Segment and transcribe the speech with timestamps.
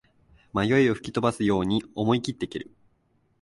[0.51, 2.71] 迷いを吹き飛ばすように思いきって蹴る